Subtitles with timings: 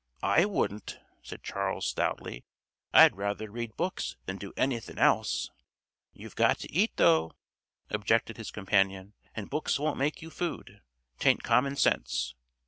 [0.23, 2.43] "I wouldn't," said Charles stoutly.
[2.91, 5.51] "I'd rather read books than do anythin' else."
[6.11, 7.33] "You've got to eat though,"
[7.91, 10.81] objected his companion, "and books won't make you food.
[11.19, 12.33] 'Tain't common sense."